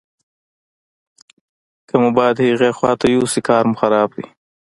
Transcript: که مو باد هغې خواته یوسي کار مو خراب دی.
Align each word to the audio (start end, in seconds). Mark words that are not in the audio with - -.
که 1.87 1.95
مو 2.01 2.09
باد 2.17 2.35
هغې 2.47 2.69
خواته 2.77 3.05
یوسي 3.15 3.41
کار 3.47 3.63
مو 3.69 3.75
خراب 3.81 4.09
دی. 4.17 4.25